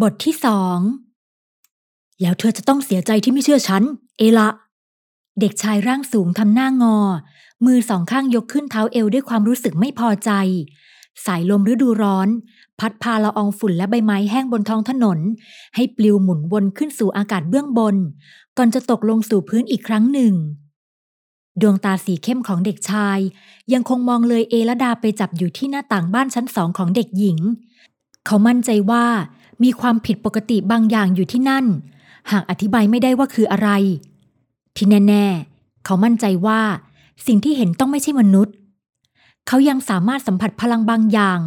[0.00, 0.78] บทที่สอง
[2.22, 3.82] แล้วเธอจะต้องเสียใจที่ไม่เชื่อฉัน
[4.18, 4.48] เอละ
[5.40, 6.96] เด็กชายร่างสูงทำหน้างอ
[7.66, 10.30] มือสองข้างยกขึ้นเท้าเอวด้วยความรู้สึกไม่พอใจ
[11.24, 12.28] สายลมฤดูร้อน
[12.78, 15.18] พัดพาละอองฝุ่นและใบไม้แห้งบนท้องถนน
[15.74, 17.96] ให้ปลิวหมุนวนขึ้นสู่อากาศเบื้องบน
[18.56, 20.34] ก่อนจะตกลงสู่พื้นอีกครั้งหนึ่ง
[21.60, 23.18] ดวงตาสีเข้มของเด็กชาย
[23.72, 27.38] ยังคงมองเลยเอละดาไปจับอยู่ที่หน้าต่างบ้านชั้นสองของเด็กหญิง
[28.26, 29.06] เขามั่นใจว่า
[29.62, 31.64] มีความผิดปกติบางอย่างอยู่ที่นั่น
[32.30, 33.68] หากอธิบายไม่ได้ว่าคืออะไร
[34.76, 36.60] ที่แน่ ๆ เขามั่นใจว่า
[37.26, 38.54] สิ่งที่เห็นต้องไม่ใช่มนุษย์
[39.46, 41.38] เขายังสามารถสัมผัสพลังบางอย่าง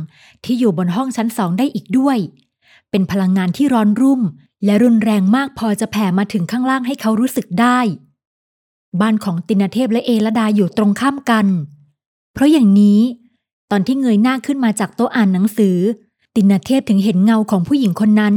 [0.43, 2.17] ที่อยู่บนห้องชั้นสองได้อีกด้วย
[2.89, 4.21] เป็นพลังงานที่ร้อนรุ่ม
[4.65, 7.79] และรุนแรงมากพอจะแผ่มาถึงข้างล่างให้เขารู้สึกได้
[9.01, 11.47] บ้านของตินเทพและเอลดาอยู่ตรงข้ามกัน
[12.33, 12.99] เพราะอย่างนี้
[13.71, 15.77] ตอนที่เงยหน้าขึ้นมาจากโต๊ะอ่านหนังสือ
[16.35, 18.35] ตินเทพถึงเห็นเงาของผู้หญิงคนนั้น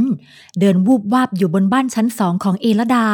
[0.59, 3.07] เดินวูบวาบอยู่บนบ้านชั้นสองของเอลดา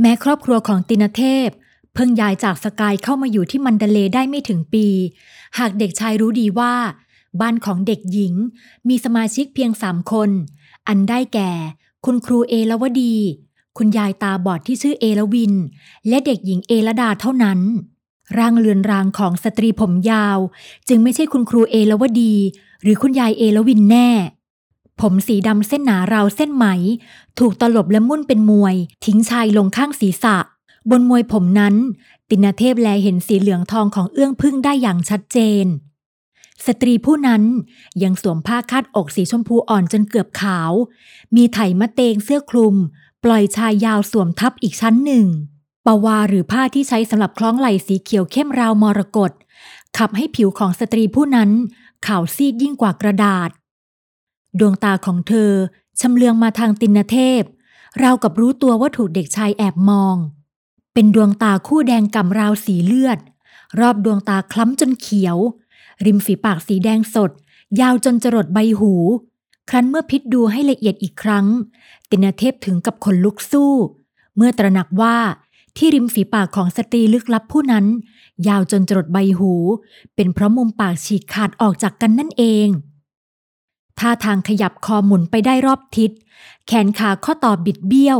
[0.00, 1.48] แม้ครอบครัวของตินเทพ
[1.94, 4.86] เพิ่งย้ายจากสกายเข้ามาอยู่ที่มันเดเลได้ไม่ถึงปี
[5.58, 6.74] หากเด็กชายรู้ดีว่า
[7.40, 8.34] บ้านของเด็กหญิง
[8.88, 10.30] มีสมาชิกเพียงสามคน
[10.88, 11.50] อันได้แก่
[12.04, 13.16] คุณครูเอลวดี
[13.78, 15.54] คุณยายตาบอดที่ชื่อเอลวิน
[16.08, 17.60] และเด็กหญิงเอลดาเท่านั้น
[18.38, 20.38] ร่างเลือนรางของสตรีผมยาว
[20.88, 22.34] จึงไม่ใช่คุณครูเอลวดี
[22.82, 24.10] หรือคุณยายเอลวินแน่
[25.00, 26.66] ผมสีดำเส้นหนาราวเส้นไหม
[27.38, 30.36] ถูกตลบและมุ่นเป็นมวย ทิ้งชายลงข้างศีรษะ
[30.90, 31.74] บนมวยผมนั้น
[32.28, 35.66] ตินาเทพแลเห็นสีเหลืองทองของเอื้องผึ้งได้อย่างชัดเจน
[36.66, 37.42] สตรีผู้นั้น
[38.02, 40.72] ยังสวมผ้าคาดอกสีชมพูอ่อนจนเกือบขาว
[41.36, 42.74] มีไถมะเตงเสื้อคลุม
[43.24, 45.26] ปล่อยชายยาวสวมทับอีกชั้นหนึ่ง
[45.86, 49.32] ปวาหรือผ้าที่ใช้สำหรับคล้องไหล่สีเขียวเข้มราวมรกต
[49.96, 51.50] ขับให้ผิวของสตรีผู้นั้น
[52.06, 53.50] ขาวซีดยิ่งกว่ากระดาษ
[54.58, 55.52] ดวงตาของเธอ
[56.00, 57.42] ชำเลืองมาทางตินเทพ
[58.02, 60.16] ราวกับรู้ตัวว่าถูกเด็กชายแอบมอง
[60.94, 63.18] เป็นดวงตาคู่แดงก่ำราวสีเลือด
[63.80, 65.36] รอบดวงตาคล้ำจนเขียว
[66.04, 67.30] ริมฝีปากสีแดงสด
[67.80, 68.94] ยาวจนจรดใบหู
[69.70, 71.46] ครั้นเมื่อพิษดูให้ละเอียดอีกครั้ง
[72.10, 73.72] ตินเทพถึงกับขนลุกสู้
[74.36, 75.16] เมื่อตระหนักว่า
[75.76, 77.86] ที่ริมฝีปากของสตรีลึกลับผู้นั้น
[78.48, 79.52] ยาวจนจรดใบหู
[80.14, 82.68] เป็นเพราะมุมปากฉีกขาดออกจากกันนั่นเอง
[83.98, 86.10] ท่าทางขยับคอหมุนไปได้รอบทิศ
[86.66, 88.18] แขนขาข้อต่อบิดเบี้ยว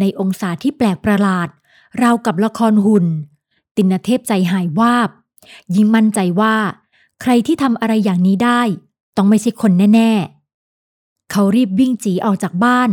[0.00, 1.48] ในองศาที่แปลกประหลาด
[2.02, 3.06] ราวกับละครหุ่น
[3.76, 5.10] ตินเทพใจหายวาบ
[5.74, 6.56] ยิ่งมั่นใจว่า
[7.22, 8.60] ใครที่ทำอะไรอย่างนี้ได้
[9.16, 10.12] ต้องไม่ใช่คนแน่
[10.72, 12.90] ๆ เขารีบวิ่งจีออกจากบ้าน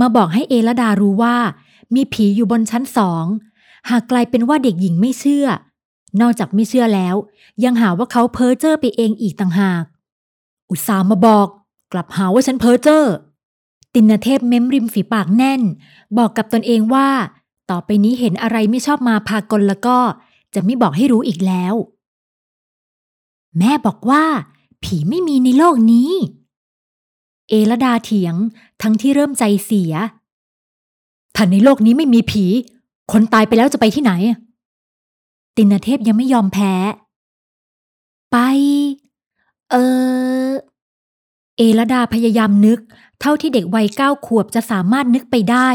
[0.00, 1.36] มาบอกให้เอลดารู้ว่า
[1.94, 3.24] มีผีอยู่บนชั้นสอง
[3.90, 5.46] หากกลายเป็นว่าเด็กหญิงไม่เชื่อ
[6.20, 7.16] นอกจากไม่เชื่อแล้ว
[7.64, 9.84] ยังหาว่าเขาเพ้อเจ้อไปเองอีกต่างหาก
[10.70, 11.48] อุตส่าห์มาบอก
[11.92, 13.02] กลับหาว่าฉันเพ้อเจ้อ
[13.94, 15.62] ตินเทพเม้มริมฝีปากแน่น
[16.18, 17.08] บอกกับตนเองว่า
[17.70, 19.96] ต่อไปนี้เห็นอะไรไม่ชอบมาพากลแล้วก็
[20.54, 21.74] จะไม่บอกให้รู้อีกแล้ว
[23.58, 24.24] แม่บอกว่า
[24.84, 26.10] ผีไม่มีในโลกนี้
[27.48, 28.34] เอลดาเถียง
[28.82, 29.92] ทั้งที่เริ่มใจเสีย
[31.36, 32.44] ถ้าในโลกนี้ไม่มีผี
[33.12, 34.12] คนตายไปแล้วจะไปที่ไหน
[35.56, 36.72] ตินเทพยังไม่ยอมแพ้
[38.32, 38.36] ไป
[39.70, 39.76] เอ
[40.46, 40.50] อ
[41.56, 42.78] เอลดาพยายามนึก
[43.20, 45.68] เท่าที่เด็กวัยเก้าขวบจะสามารถนึกไปได้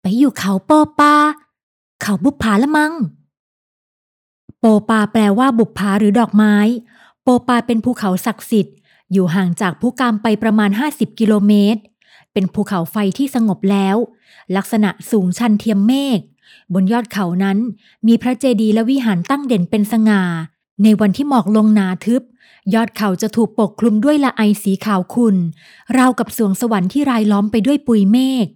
[0.00, 1.14] ไปอยู่เขาโปปา
[2.02, 2.92] เขาบุปผาละมัง
[4.58, 6.56] โปปาแปลว่าบุปผาหรือดอกไม้
[7.22, 8.76] โปปาเป็นภูเขาศักดิ์สิทธิ์
[9.12, 11.80] อยู่ห่างจากภูกามไปประมาณ 50 กิโลเมตร
[12.34, 13.96] เป็นภูเขาไฟที่สงบแล้ว
[14.56, 16.20] ลักษณะสูงชันเทียมเมฆ
[16.74, 17.58] บนยอดเขานั้น
[18.06, 20.22] มีพระเจดีย์และวิหารตั้งเด่นเป็นสง่า
[20.82, 22.22] ในวันที่หมอกลงหนาทึบ
[22.74, 25.36] ยอดเขาจะถูกปกคลุมด้วยละไอสีขาวขุ่น
[25.98, 28.46] ราวกับสวงสวรรค์ที่รายล้อมไปด้วยปุยเมฆ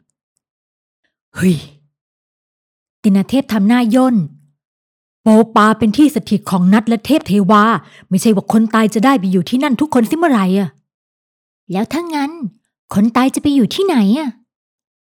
[1.37, 1.57] เฮ้ย
[3.03, 4.17] ตินาเทพทำหน้าย่น
[5.23, 7.65] โปปาเป็นที่สถิตของนัดและเทพเทวา
[8.09, 10.69] ไม่ใช่ว่าคนตายจะได้ไปอยู่ที่นั่นทุกคนสิเมื่อไหร่อะ
[11.73, 12.33] แล้วถ้างั้น
[12.95, 14.31] คนตายจะไปอยู่ที่ไหนอะ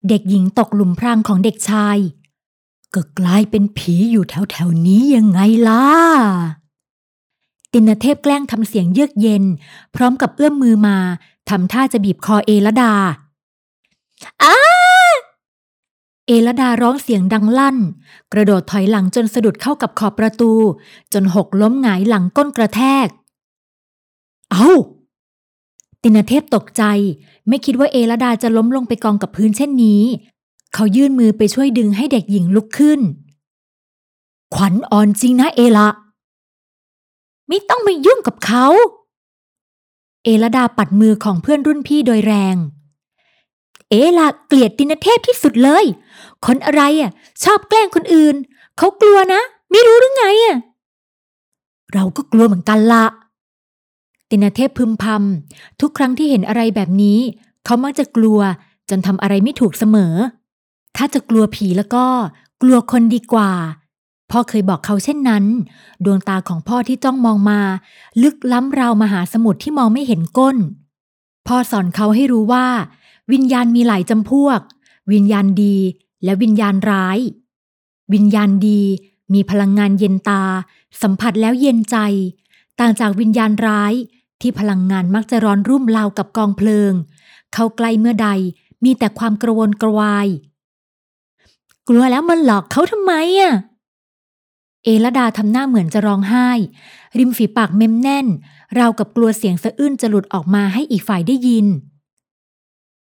[0.09, 1.99] เด็กหญิงตกหลุมพรางของเด็กชาย
[2.95, 5.85] ก็กลายเป็นผีอยู่แถวแถวนี้ยังไงล่ะ
[7.73, 9.45] ตินเทพแกล้งทำเสียงเยือกเย็น
[9.95, 10.97] พร้อมกับเอื้อมมือมา
[11.49, 12.93] ทำท่าจะบีบคอเอลดา
[14.43, 14.57] อ้า
[16.27, 17.77] เอลดาร้องเสียงดังลั่น
[18.33, 20.53] กระโดดถอยหลังจนสะดุดเข้ากับขอบประตู
[21.13, 23.09] จนหกล้มหงายหลังก้นกระแทก
[24.53, 24.71] เอา้า
[26.03, 26.83] ตินเทพตกใจ
[27.49, 30.03] ไม่คิดว่าเอลดาจะล้มลงไปกองกับพื้นเช่นนี้
[30.75, 33.01] เขายื่นมือไปช่วยดึงให้เด็กหญิงลุกขึ้น
[34.55, 35.89] ขวัญอ่อนจริงนะเอละ
[37.49, 38.67] ไม่ต้องไปยุ่งกับเขา
[40.25, 42.57] เอลดาปัดมือของเพื่อนรุ่นพี่โดยแรง
[43.91, 45.85] เอละเกลียดตินเทพที่สุดเลย
[46.45, 47.11] คนอะไรอะ
[47.45, 48.35] ชอบแกล้งคนอื่น
[48.79, 50.57] เขากลัวนะ ไม่รู้หรือไงอะ
[51.95, 53.05] เราก็กลัวเหมือนกันละ
[54.31, 57.19] ตินเทพพึมพำทุกครั้งที่เห็นอะไรแบบนี้
[57.65, 58.41] เขามักจะกลัว
[58.91, 60.15] จนทำอะไรไม่ถูกเสมอ
[60.97, 62.05] ถ้าจะกลัวผีแล้วก็
[62.63, 63.51] กลัวคนดีกว่า
[64.31, 65.45] พ่อเคยบอกเขาเช่นนั้น
[66.05, 67.61] ดวงตาของพ่อที่จ้องมองมา
[68.23, 70.57] ลึกล้ำราวมหาสมุทรที่มองไม่เห็นก้น
[71.47, 72.67] พ่อสอนเขาให้รู้ว่า
[73.33, 74.61] วิญญาณมีหลายจำพวก
[75.13, 75.77] วิญญาณดี
[76.25, 77.19] และวิญญาณร้าย
[78.13, 78.83] วิญญาณดี
[79.35, 80.43] มีพลังงานเย็นตา
[81.03, 81.97] สัมผัสแล้วเย็นใจ
[82.81, 83.93] ต่างจากวิญญาณร้าย
[84.41, 86.93] ที่พลังงานมักจะร้อนรุ่มราวกับกองเพลิง
[87.53, 88.29] เข้าใกล้เมื่อใด
[88.85, 90.29] มีแต่ความกระวนกระวาย
[91.89, 93.55] กลัวแล้วมันหลอกเขาทำไมอะ
[94.85, 96.49] เอลดาทำหน้าเหมือนจะร้องไห้
[97.19, 98.27] ริมฝีปากเม้มแน่น
[98.79, 101.67] ราวกับกลัวเสียงสะอื้นจะหลุดออกมาให้อีกฝ่ายได้ยิน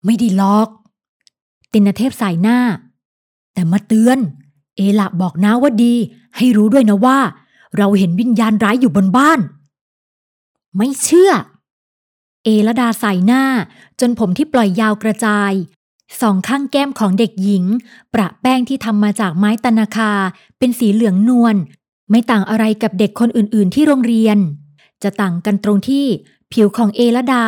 [0.05, 0.69] ไม่ได้หลอก
[1.73, 2.59] ตินเทพสายหน้า
[3.53, 4.19] แต่มาเตือน
[4.77, 5.95] เอละบอกนะว่าดี
[6.37, 7.19] ให้รู้ด้วยนะว่า
[7.77, 9.41] เราเห็นวิญญาณร้ายอยู่บนบ้าน
[10.79, 11.31] ไม่เชื่อ
[12.45, 13.45] เอลดาใส่หน้า
[14.01, 15.53] จนผมที่ปล่อยยาวกระจาย
[16.21, 17.65] สองข้างแก้มของเด็กหญิง
[18.15, 20.13] ประแป้งที่ทำมาจากไม้ตนาคา
[20.59, 21.57] เป็นสีเหลืองนวล
[22.11, 24.39] ไม่ต่างอะไรกับเด็กคนอื่น ๆ ที่โรงเรียน
[25.03, 26.07] จะต่างกันตรงที่
[26.53, 27.45] ผิวของเอลดา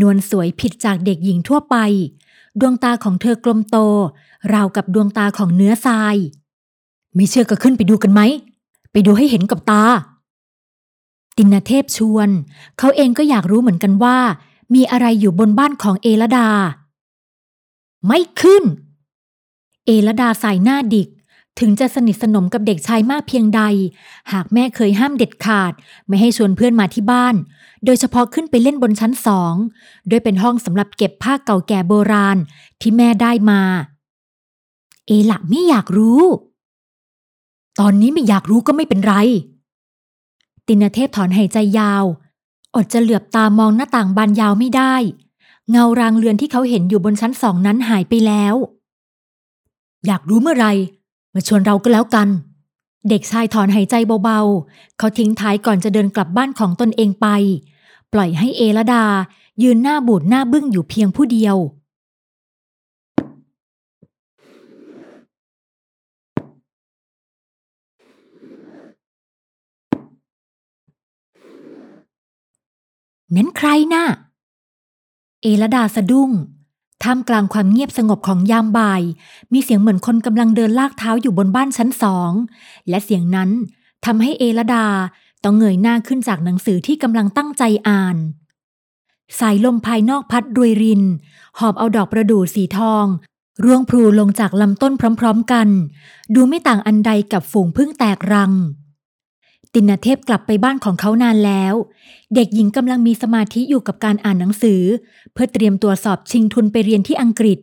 [0.00, 1.76] นวลสวยผิดจากเด็กหญิงทั่วไป
[2.60, 3.76] ดวงตาของเธอกลมโต
[4.54, 6.16] ราวกับดวงตาของเนื้อทราย
[7.14, 8.20] ไม่เชื่อก็ขึ้นไปดูกันไหม
[8.92, 9.84] ไปดูให้เห็นกับตา
[11.40, 12.28] ตินเทพชวน
[12.78, 14.18] เขาเองก็อยากรู้เหมือนกันว่า
[14.74, 16.48] มีอะไรอยู่บนบ้านของเอลดา
[18.06, 18.64] ไม่ขึ้น
[19.86, 21.08] เอลดาใส่หน้าดิก
[21.60, 23.62] ถึงจะสนิทสนมกับเด็กชายมากเพียงใด
[24.32, 25.72] หากแม่เคยห้ามเด็ดขาด
[26.06, 27.34] ไม่ให้ชวนเพื่อนมาที่บ้าน
[27.84, 29.54] โดยเฉพาะขึ้นไปเล่นบนชั้นสอง
[30.08, 32.36] โดยเป็นห้องสำหรับเก็บผ้าเก่าแก่โบราณ
[32.80, 33.62] ที่แม่ได้มา
[35.06, 36.22] เอละไม่อยากรู้
[37.80, 39.14] ตอนนี้ไม่อยากรู้ก็ไม่เป็นไร
[40.70, 42.04] ตินเทพถอนหายใจยาว
[42.74, 44.94] อดจะเหลือบตามองหน้าต่างบานยาวไม่ได้
[45.70, 48.54] เงารางเรือนที่เขาเห็นอยู่บนชั้นสองนั้นหายไปแล้ว
[50.06, 50.66] อยากรู้เมื่อไร
[51.34, 52.28] มาชวนเราก็แล้วกัน
[53.08, 53.94] เด็กชายถอนหายใจ
[54.24, 57.26] เบาๆ เขาทิ้งท้ายก่อนจะเดินกลับบ้านของตนเองไป
[58.12, 59.04] ปล่อยให้เอละดา
[59.62, 61.56] ยืนหน้าบูดหน้าบึ้งอยู่เพียงผู้เดียว
[73.36, 74.04] นั้นใครนะ่ะ
[75.42, 76.30] เอลดาสะดุ้ง
[77.02, 79.02] ท่ามกลางความเงียบสงบของยามบ่าย
[79.52, 82.32] มีเสียงเหมือนคนกำลังเดินลากเท้าอยู่บนบ้านชั้นสอง
[82.88, 83.50] และเสียงนั้น
[84.04, 84.86] ทำให้เอลดา
[85.44, 88.16] ต้องเงยหน้าขึ้นจากหนังสือที่กำลังตั้งใจอ่าน
[89.38, 91.02] สายลมภายนอกพัดรวยริน
[91.58, 93.04] หอบเอาดอกประดู่สีทอง
[93.64, 95.68] ร่วงพลูลงจากลำต้นพร้อม ๆกัน
[96.34, 98.52] ดูไม่ต่างอันใดกับฝูงพึ่งแตกรัง
[99.74, 101.74] ตินเทพกลับไปบ้านของเขานานแล้ว
[102.34, 104.82] เด็กหญิงกำลังมีสมาธิอยู่กับการอ่านหนังสือ
[105.32, 107.58] เพื่อเตรียมตัวสอบชิงทุนไปเรียนที่อังกฤษ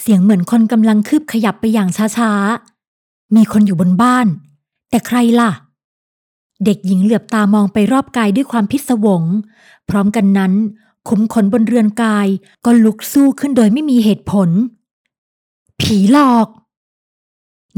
[0.00, 4.26] เสียงเหมือนคนกำลังคืบขยับไปอย่างช้าๆ มีคนอยู่บนบ้าน
[4.90, 5.50] แต่ใครล่ะ
[6.64, 9.22] เด็กหญิงเหลือบตามองไปรอบกายด้วยความพิศวง
[9.88, 10.52] พร้อมกันนั้น
[11.08, 12.26] ขุมขนบนเรือนกาย
[12.64, 14.48] ก็ลุกสู้ขึ้นโดยไม่มีเหตุผล
[15.80, 16.48] ผีหลอก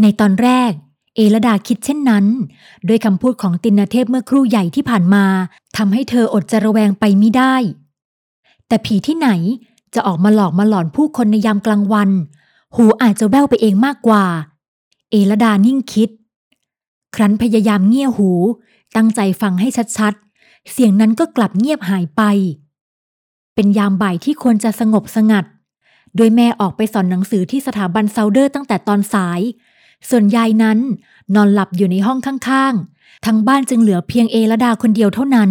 [0.03, 0.73] ในตอนแรก
[1.17, 2.25] เอลดาคิดเช่นนั้น
[2.87, 5.25] โดยคำพูดของตินเทพเมื่อครู่ใหญ่ที่ผ่านมา
[5.77, 7.55] ทำให้เธออดจะระแวงไปไม่ได้
[8.67, 9.29] แต่ผีที่ไหน
[9.95, 12.11] จะออกมาหลอกมาหลอนผู้คนในยามกลางวัน
[12.77, 14.25] หูอาจจะแว่วไปเองมากกว่า
[15.11, 16.11] เอลดานิ่งคิด
[17.15, 18.31] ครั้นพยายามเงี่ยหู
[18.97, 22.23] ตั้งใจฟังให้ชัดๆ เสียงนั้นก็กลับเงียบหายไป
[23.55, 25.45] เป็นยามบ่ายที่ควรจะสงบสงัด
[26.17, 29.41] โดยแม่ออกไปสอนหนังสือที่สถาบันเซาเดอร์ตั้งแต่ตอนสาย
[30.09, 30.79] ส่วนยายนั้น
[31.35, 35.51] นอนหลับอยู่ในห้องข้างๆ ทั้งบ้านจึงเหลือเพียงเอลดาคนเดียวเท่านั้น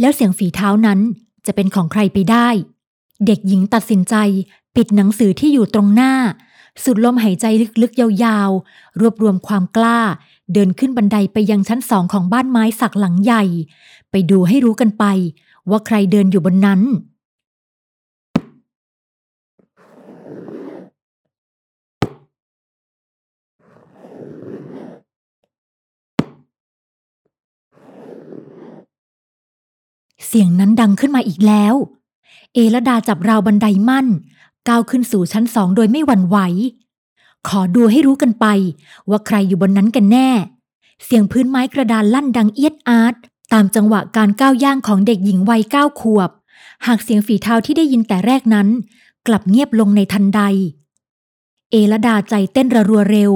[0.00, 0.98] แล้วเสียงฝีเท้านั้น
[1.46, 2.48] จะเป็นของใครไปได้
[3.26, 4.14] เด็กหญิงตัดสินใจ
[4.76, 6.12] ปิดหนังสือที่อยู่ตรงหน้า
[6.84, 7.46] สุดลมหายใจ
[7.82, 10.00] ลึกๆ ยาวๆ รวบรวมความกล้า
[10.52, 13.42] เดินขึ้นบันไดไปยังชั้นสองของบ้านไม้สักหลังใหญ่
[14.10, 15.04] ไปดูให้รู้กันไป
[15.70, 16.80] ว่าใครเดินอยู่บนนั้น
[30.26, 31.74] เสียงนั้นดังขึ้นมาอีกแล้ว
[32.54, 34.06] เอลดาจับราวบันไดมั่น
[34.68, 36.38] ก้าวขึ้นสู่ชั้นสองโดยไม่หวั่นไหว
[37.48, 38.46] ขอดูให้รู้กันไป
[39.10, 40.30] ว่าใครอยู่บนนั้นกันแน่
[41.04, 43.14] เสียงพื้นไม้กระดานลั่นดังเอียดอาร์ต
[43.52, 46.30] ตามจังหวะการก้าวย่างของเด็กหญิงวัยเก้าขวบ
[46.86, 48.68] หากเสียงฝีเท้าที่ได้ยินแต่แรกนั้น
[49.26, 50.40] กลับเงียบลงในทันใด
[51.70, 53.32] เอลดาใจเต้นระรัวเร็ว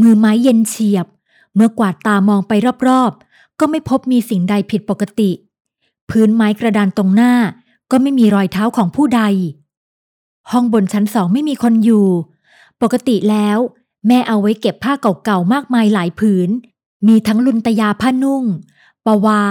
[0.00, 1.06] มือไม้เย็นเฉียบ
[1.54, 2.52] เมื่อกวาดตามองไป
[2.88, 5.30] รอบๆ ก็ไม่พบมีสิ่งใดผิดปกติ
[6.10, 7.32] พื้นไม้กระดานตรงหน้า
[7.90, 9.22] ก็ไม่มีรอยเท้าของผู้ใด
[10.50, 12.06] ห้องบนชั้นสองไม่มีคนอยู่
[12.82, 13.58] ปกติแล้ว
[14.06, 14.92] แม่เอาไว้เก็บผ้า
[15.24, 16.50] เก่าๆมากมายหลายผืน
[17.06, 18.44] มีทั้งลุนตยาผ้านุ่ง
[19.06, 19.44] ปวา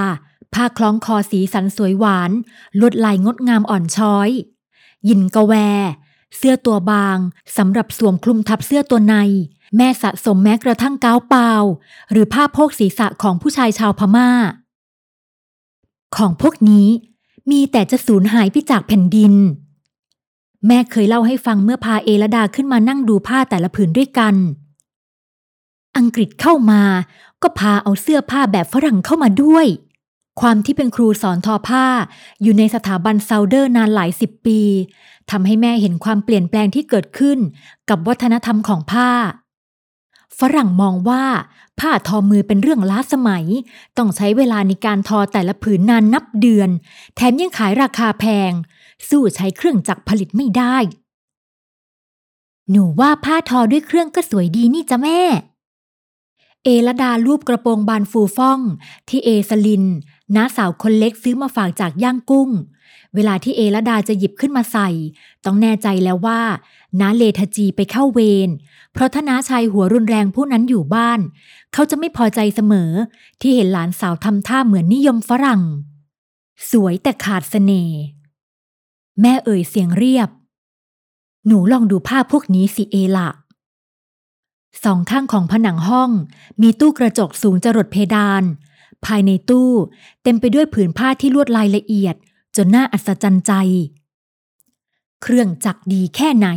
[0.53, 2.32] ผ้าคล้องคอสีสันสวยหวาน
[2.79, 4.29] ลวดลายงดงามอ่อนช้อย
[5.08, 5.53] ยินกะแว
[6.38, 7.17] เสื้อตัวบาง
[7.58, 9.15] สำหรับสวมคลุมทับเสื้อตัวใน
[9.77, 11.51] แม่สะสมแม้กระทั่งก้าวเปล่า
[12.12, 14.29] หรือผ้าโพกศีรษะของผู้ชายชาวพมา่า
[16.15, 16.88] ของพวกนี้
[17.51, 19.34] มีแต่จะสูญหายไปจากแผ่นดิน
[20.67, 24.36] แม่เคยเล่าให้ฟังเมื่อพาเอลดาขึ้นมานั่งดูผ้าแต่ละผืนด้วยกัน
[25.98, 26.81] อังกฤษเข้ามา
[27.41, 29.65] ก็พาเอาเสื้อผ้าแบบฝรั่งเข้ามาด้วย
[30.41, 31.86] ความที่เป็นครูสอนทอผ้า
[32.41, 34.60] อยู่ในสถาบันเซาเดอร์นานหลายสิบปี
[35.31, 37.38] ทำให้แม่เห็นความเปลี่ยนแปลงที่เกิดขึ้น
[37.89, 39.12] กับวัฒนธรรมของผ้า
[40.39, 41.24] ฝรั่งมองว่า
[41.79, 43.45] ผ้าทอมือเป็นเรื่องล้าสมัย
[43.98, 46.69] ต้องใช้เวลาในการทอแต่ละผืนนานนับเดือน
[47.15, 48.51] แถมยังขายราคาแพง
[49.09, 50.77] สู้ใช้เครื่องจักรผลิตไม่ได้
[52.71, 55.21] หนูว่าผ้าทอด้วยเครื่องก็สวยดีนี่จ้ะแม่
[56.63, 58.59] เอลดารูปกระโปรงบานฟูฟ่อง
[59.09, 59.85] ที่เอสลิน
[60.35, 62.49] น้าสาวคนเล็กซื้อมาฝากจากย่างกุ้ง
[63.15, 64.89] เวลาที่เอลดาจะหยิบขึ้นมาใส่
[65.45, 66.41] ต้องแน่ใจแล้วว่า
[66.99, 68.49] น้าเลทจีไปเข้าเวร
[68.93, 71.19] เพราะถ้าน้าชายหัวรุนแรงผู้นั้นอยู่บ้าน
[71.73, 72.91] เขาจะไม่พอใจเสมอ
[73.41, 75.61] ที่เห็นหลานสาวทำท่าเหมือนนิยมฝรั่ง
[76.71, 77.97] สวยแต่ขาดเสน่ห์
[79.22, 80.29] แม่เอ่ยเสียงเรียบ
[81.48, 83.29] หนูลองดูภาพพวกนี้สิเอละ
[84.84, 86.12] สองข้างของผนังห้อง
[86.62, 88.43] มีตู้กระจกสูงจรดเพดาน
[89.05, 89.72] ภายในตู้
[90.24, 92.15] เต็มไปด้วยผืนผ้าที่ลวดลายละเอียด
[92.55, 93.53] จนน่าอัศจรรย์ใจ
[95.22, 96.48] เครื่องจักรดีแค่ไหน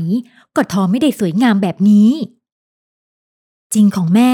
[0.57, 2.11] ก็ทอไม่ได้สวยงามแบบนี้
[3.75, 4.33] จริงของแม่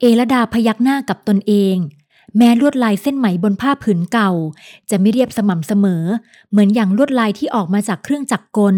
[0.00, 1.76] เอลดาพยักหน้ากับตนเอง
[2.36, 4.30] แม้ลวดลายเส้นไหมบนผ้าผืนเก่า
[4.90, 6.04] จะไม่เรียบสม่ำเสมอ
[6.50, 8.76] เหมือนอย่างลวดลายที่ออกมาจากเครื่องจักรกล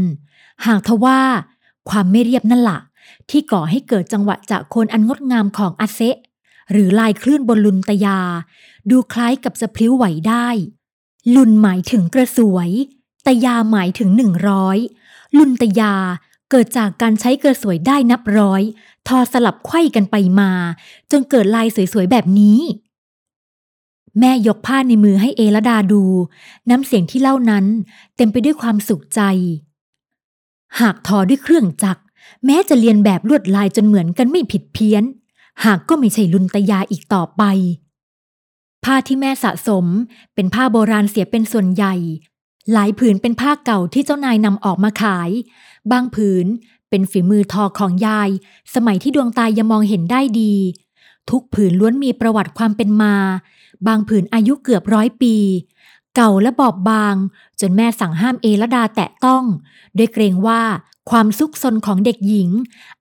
[0.67, 1.21] หากทว่า
[1.91, 2.79] ความไม่เรียบนั่นละ่ะ
[3.31, 6.17] ที่ก่อให้เกิดจังหวะจะโคนอันงดงามของอาเซะ
[6.73, 8.19] หรือลายคลื่นบนลุนตยา
[8.91, 10.49] ดูคล้ายกับจะพลิ้วไหวได้
[11.35, 12.71] ลุนหมายถึงกระสวย
[13.27, 14.79] ตยาหมายถึงหนึ่งร้อย
[15.39, 15.95] ลุนตยา
[16.51, 18.63] เกิดจากการใช้กระสวยได้นับร้อย
[19.09, 20.51] ทอสลับไขว้กันไปมา
[21.11, 22.59] จนเกิดลายสวยๆแบบนี้
[24.21, 26.05] แม่ยกผ้าในมือให้เอลดาดู
[26.71, 27.65] น้ำเสียงที่เล่านั้น
[28.17, 29.21] เต็มไปด้วยความสุขใจ
[30.81, 32.03] หากทอด้วยเครื่องจักร
[32.45, 35.05] แม้จะเรียนแบบลวดลายจนเหมือนกันไม่ผิดเพี้ยน
[35.65, 37.43] หากก็ไม่ใช่ลุนตยาอีกต่อไป
[38.85, 39.87] ผ้าที่แม่สะสม
[40.35, 41.95] เป็นผ้าโบราณเสียเป็นส่วนใหญ่
[42.73, 45.31] หลายผืนเป็นผ้าเก่าที่เจ้านายนำออกมาขาย
[45.93, 46.47] บางผืน
[46.89, 48.31] เป็นฝีมือทอของยาย
[48.75, 50.55] สมัยที่ดวงตายังมองเห็นได้ดี
[51.31, 53.15] ทุกผืนล้วนมีประวัติความเป็นมา
[53.87, 55.37] บางผืนอายุเกือบร้อยปี
[56.17, 57.15] เก่าและบอบบาง
[57.61, 59.45] จนแม่สั่งห้ามเอลดาแตะต้อง
[59.97, 60.63] ด้วยเกรงว่า
[61.11, 62.51] ความซุกซนของเด็กหญิง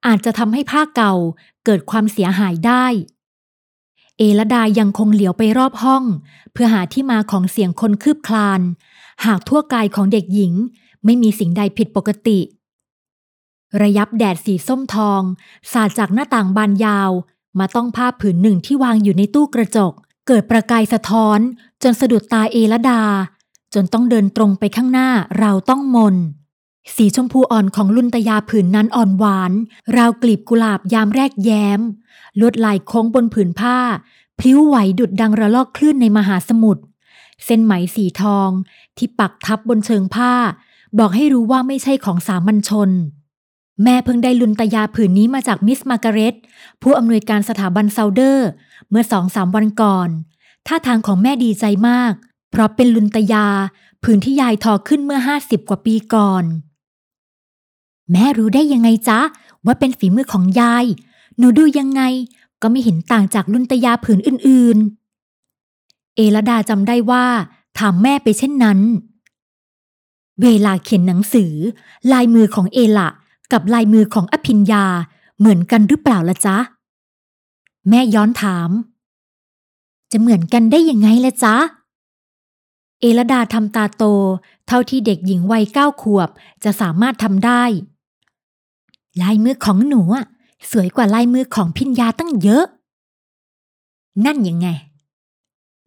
[0.05, 1.13] อาจจะทำให้ผ้าเก่า
[1.65, 2.85] เกิดความเสียหายได้
[4.17, 6.03] เอลดายังคงเหลียวไปรอบห้อง
[6.53, 8.61] เพื่อหาที่มาของเสียงคนคืบคลาน
[9.25, 10.53] หากทั่วกายของเด็กหญิง
[11.05, 12.39] ไม่มีสิ่งใดผิดปกติ
[13.81, 15.21] ระยับแดดสีส้มทอง
[15.71, 17.11] สาดจากหน้าต่างบานยาว
[17.59, 19.93] มาต้องผ้าผืนหนึ่งที่วางอยู่ในตู้กระจก
[20.27, 21.39] เกิดประกายสะท้อน
[21.83, 23.03] จนสะดุดตาเอลดา
[23.73, 26.15] จนต้องเดินตรงไปข้างหน้าเราต้องมน
[26.95, 29.51] สีชมพูอ่อนของลุนตยาผืนนั้นอ่อนหวาน
[29.97, 31.81] ราวกลีบกุหลาบยามแรกแย้ม
[32.39, 33.77] ลวดลายโค้งบนผืนผ้า
[34.39, 36.83] พลิ้วไหวดุดดังระลอกคลื่นในมหาสมุทร
[37.45, 38.49] เส้นไหมสีทอง
[38.97, 40.33] ที่ปักทับบนเชิงผ้า
[40.99, 42.89] บอกให้รู้ว่าไม่ใช่ของสามัญชน
[43.83, 46.33] แม่เพิ่งได้ลุนตยาผืนนี้มาจากมิสมาการเร็ต
[46.81, 48.47] ผู้อำนวยการสถาบันเซาเดอร์
[48.89, 50.09] เมื่อสองสามวันก่อน
[50.67, 52.13] ท่าทางของแม่ดีใจมาก
[52.51, 53.45] เพราะเป็นลุนตยา
[54.03, 56.43] ผืนที่ยายทอขึ้นเมื่อห้าสิบกว่าปีก่อน
[58.11, 59.19] แม่รู้ได้ยังไงจ๊ะ
[59.65, 60.85] ว่าเป็นฝีมือของยาย
[61.37, 62.01] หนูดูยังไง
[62.61, 64.77] ก็ไม่เห็นต่างจากลุนตยาผืนอื่น
[65.47, 67.25] ๆ เอลดาจำได้ว่า
[67.77, 68.79] ถามแม่ไปเช่นนั้น
[70.41, 71.53] เวลาเขียนหนังสือ
[72.11, 73.09] ลายมือของเอละ
[73.51, 74.85] กับลายมือของอภิญญา
[75.39, 76.57] เหมือนกันหรือเปล่าละจ๊ะ
[77.89, 78.69] แม่ย้อนถาม
[80.11, 81.55] จะเหมือนกันได้ยังไงละจ๊ะ
[82.99, 84.03] เอลดาทำตาโต
[84.67, 86.29] เท่าที่เด็กหญิงวัยเก้าขวบ
[86.63, 87.63] จะสามารถทำได้
[89.21, 90.25] ลายมือของหนูอะ
[90.71, 92.65] สวยกว่าลายมือของพิญญาตั้งเยอะ
[94.25, 94.67] นั่นยังไง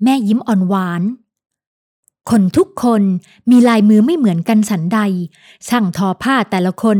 [0.03, 1.03] แม่ยิ้มอ่อนหวาน
[2.31, 3.03] คนทุกคน
[3.51, 5.01] มีลายมือไม่เหมือนกันฉันใด
[5.69, 6.99] ช่างทอผ้าแต่ละคน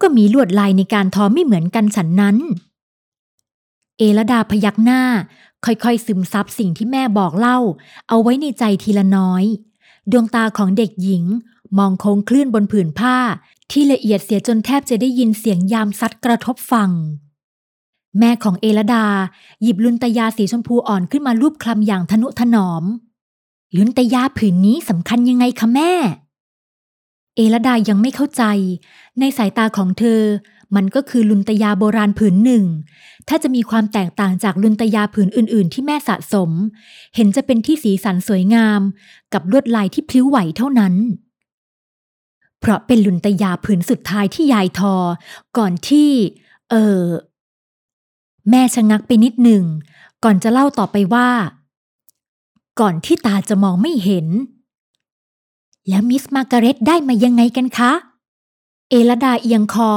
[0.00, 2.36] ก็มีลวดลายในการทอไม่เหมือนกันฉันนั้น
[3.98, 5.02] เอลดาพยักหน้า
[5.64, 7.58] ค่อยๆ ซึมซับสิ่งที่แม่บอกเล่า
[8.08, 9.44] เอาไว้ในใจทีละน้อย
[10.10, 11.24] ดวงตาของเด็กหญิง
[11.78, 13.16] มองโค้งคลื่นบนผืนผ้า
[13.70, 16.90] ที่ละเอียดเสียจนแทบจะได้ยินเสียงยามซัดกระทบฟัง
[18.18, 19.06] แม่ของเอลดา
[19.62, 22.84] หยิบลุนตยาสีชมพูอ่อนขึ้นมารูปคลำอย่างทนุถนอม
[23.76, 25.92] ลุนตยาผืนนี้สำคัญยังไงคะแม่
[27.36, 28.42] เอลดายังไม่เข้าใจ
[29.18, 30.22] ในสายตาของเธอ
[30.76, 32.64] มันก็คือลุนตยาโบราณผืนหนึ่ง
[33.28, 36.50] ถ้าจะมีความแตกต่างจากลุนตยาผืนอื่น ๆ ที่แม่สะสม
[37.14, 38.80] เห็นจะเป็นที่สีสันสวยงาม
[39.32, 40.94] กับลวดลายที่พลิ้วไหวเท่านั้น
[42.60, 44.94] เพราะเป็นลุนตยาผืนสุดท้ายที่ยายทอ
[45.58, 46.10] ก่อนที่
[46.70, 47.04] เออ
[48.50, 49.62] แม่ชะงักไปนิดหนึ่ง
[50.24, 51.28] ก่อนจะเล่าต่อไปว่า
[52.80, 54.26] ก่อนที่ตาจะมองไม่เห็น
[55.88, 57.92] แล้วมิสมากาเร็ตได้มายังไงกันคะ
[58.90, 59.92] เอลดาเอียงคอ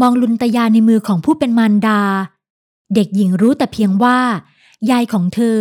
[0.00, 2.00] มองลุนตยาในมือของผู้เป็นมารดา
[2.94, 4.18] เด็กหญิงรู้แต่เพียงว่า
[4.90, 5.58] ยายของเธอ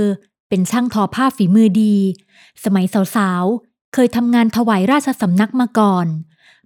[0.50, 1.95] เป็นช่างทอผ้าฝีมือดี
[2.63, 6.07] สมัยสาวๆ เคยทำงานถวายราชสำนักมาก่อน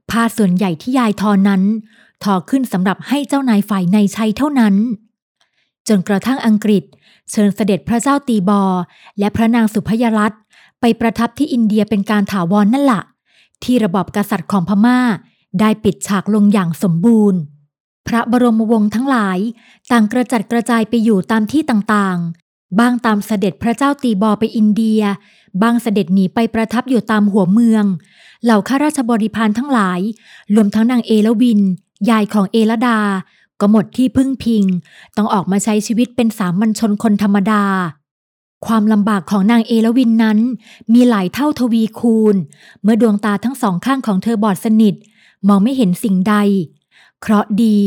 [0.09, 1.63] ผ้าส่วนใหญ่ที่ยายทอนั้น
[2.23, 4.75] ทอขึ้นสำหรับให้เจ้านายฝ่ายในใช้เท่านั้น
[5.87, 8.63] จนกระทั่งอังกฤษเเชิญเสด็จพระเจ้าตีบอ
[9.19, 10.41] และพระนางสุพยรัตน์
[10.79, 13.01] ไปประทับที่อินเดียเป็นการถาวรนนั่นละ่ะ
[13.63, 15.00] ที่ระบอบกษัตริย์ของพม่า
[15.59, 17.39] ได้ปิดฉากลงอย่างสมบูรณ์
[18.07, 19.39] พระบรมวงศ์ทั้งหลาย
[19.91, 25.01] ต่างกระจัดกระจายไปอยู่ตามที่ต่างๆบางตามเสด็จพระเจ้าตีบอไปอินเดีย
[25.62, 27.86] บางเสด็จหนีไปประทับอยู่ตามหัวเมือง
[28.43, 30.00] เหล่าข้าราชบริพารทั้งหลาย
[30.55, 31.62] รวมทั้งนางเอลวิน
[32.09, 33.00] ยายของเอลดา
[33.61, 34.63] ก็หมดที่พึ่งพิง
[35.17, 37.63] ต้องออกมาใช้ชีวิตเป็นสามัญชนคนธรรมดา
[38.65, 40.39] ความลำบากของนางเอลวินนั้น
[40.93, 42.36] มีหลายเท่าทวีคูณ
[42.84, 44.95] เมื่อดวงตาทั้งสองข้างของเธอบอดสนิท
[45.47, 46.36] มองไม่เห็นสิ่งใด
[47.21, 47.77] เคราะดี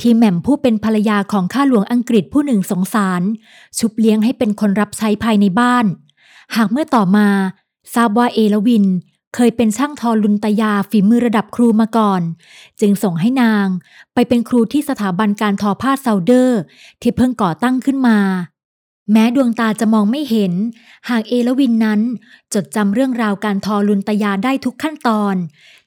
[0.00, 3.22] ที่แหม่มผู้เป็นภรรยาของข้าหลวงอังกฤษผู้หนึ่งสงสาร
[3.78, 5.84] ชุบเลี้ยงให้เป็นคนรับใช้ภายในบ้าน
[6.56, 7.28] หากเมื่อต่อมา
[7.94, 8.84] ทราบว่าเอลวิน
[9.38, 12.22] เคยเป็นช่างทอลุนตยาฝีมือระดับครูมาก่อน
[12.80, 13.66] จึงส่งให้นาง
[14.14, 16.60] ไปเป็นครูที่สถาบันการทอผ้าเซาเดอร์
[17.02, 18.18] ที่เพิ่งก่อตั้งขึ้นมา
[19.12, 20.52] แม้ดวงตาจะมองไม่เห็น
[21.08, 22.00] หากเอลวินนั้น
[22.54, 25.34] จดจำเรื่องราวการทอลุนตยาได้ทุกขั้นตอน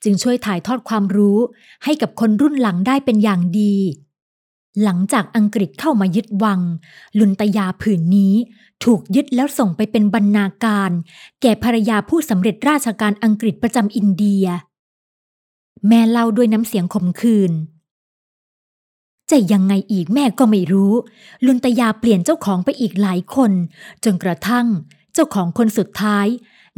[0.03, 1.38] จึงช่วยถ่ายทอดความรู้
[1.83, 3.75] ให้กับคนรุ่นหลังได้เป็นอย่างดี
[4.83, 6.59] หลังจากอังกฤษเข้ามายึดวัง
[7.19, 8.33] ลุนตยาผืนนี้
[8.83, 10.91] ถูกยึดแล้วส่งไปเป็นบรรณาการ
[11.41, 14.45] แก่ภรรยาผู้สำเร็จราชการอังกฤษประจำอินเดีย
[15.87, 17.51] แม่เล่าด้วยน้ำเสียงขมขื่น
[19.31, 20.93] จะยังไงอีกแม่ก็ไม่รู้
[21.45, 23.51] ลุนตยาเปลี่ยนเจ้าของไปอีกหลายคน
[24.03, 24.67] จนกระทั่ง
[25.13, 26.27] เจ้าของคนสุดท้าย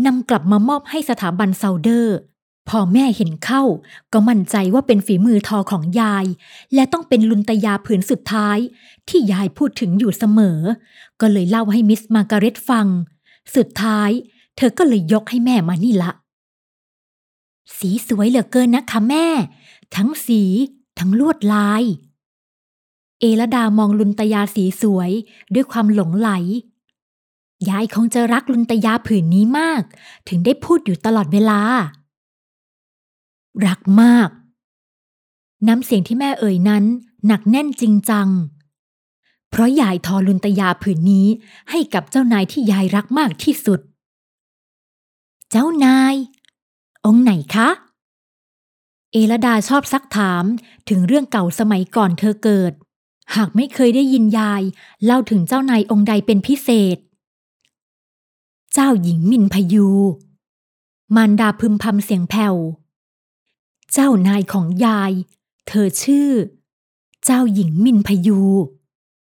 [0.05, 2.17] นำกลับมามอบให้สถาบันเซาเดอร์
[2.69, 3.63] พอแม่เห็นเข้า
[4.13, 6.25] ก็มั่นใจว่าเป็นฝีมือทอของยาย
[6.73, 8.57] และต้องเป็นลุนตยาผืนสุดท้าย
[9.09, 10.59] ที่ยายพูดถึงอยู่เสมอ
[11.21, 12.87] ก็เลยเล่าให้มิสมาการเร็ตฟัง
[13.55, 14.09] สุดท้าย
[14.57, 16.11] เธอก็เลยยกให้แม่มานี่ละ
[17.77, 19.27] สีสวยเหลือเกินนะคะแม่
[19.95, 20.41] ทั้งสี
[20.99, 21.83] ทั้งลวดลาย
[23.19, 25.11] เอลดามองลุนตยาสีสวย
[25.53, 26.29] ด้วยความหลงไหล
[27.69, 29.81] ยายคงจะรักลุนตยาผืนนี้มาก
[30.27, 31.61] ถึงได้พูดอยู่ตลอดเวลา
[33.67, 34.29] รักมาก
[35.67, 36.83] น้ำเสียงที่แม่เอ่ยนั้น
[37.27, 38.29] หนักแน่นจริงจัง
[39.49, 41.27] เพราะยายทอลุนตยาผืนนี้
[41.69, 43.79] ให้กับเจ้านายที่ยายรักมากที่สุด
[45.51, 46.15] เจ้านาย
[47.05, 47.69] องค์ไหนคะ
[49.11, 50.43] เอลดาชอบซักถาม
[50.89, 52.73] ถึงเรื่องเก่าสมัยก่อนเธอเกิด
[53.35, 54.61] หากไม่เคยได้ยินยาย
[55.05, 56.97] เล่าถึงเจ้านายองค์ใดเป็นพิเศษ
[58.73, 59.89] เจ้าหญิงมินพยู
[61.15, 62.55] มารดาพึมพำเสียงแผ่ว
[63.93, 65.11] เจ้านายของยาย
[65.67, 66.31] เธอชื่อ
[67.25, 68.39] เจ้าหญิงมินพยู